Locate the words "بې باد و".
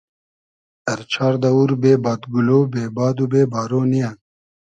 2.73-3.25